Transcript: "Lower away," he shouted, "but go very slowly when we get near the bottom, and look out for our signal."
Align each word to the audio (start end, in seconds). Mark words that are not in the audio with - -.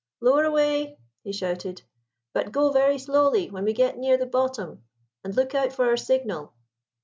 "Lower 0.19 0.45
away," 0.45 0.97
he 1.23 1.31
shouted, 1.31 1.83
"but 2.33 2.51
go 2.51 2.71
very 2.71 2.97
slowly 2.97 3.51
when 3.51 3.63
we 3.65 3.71
get 3.73 3.99
near 3.99 4.17
the 4.17 4.25
bottom, 4.25 4.83
and 5.23 5.35
look 5.35 5.53
out 5.53 5.71
for 5.73 5.85
our 5.85 5.95
signal." 5.97 6.55